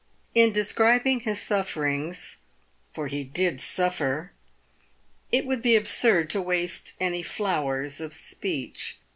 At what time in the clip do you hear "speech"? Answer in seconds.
8.11-8.97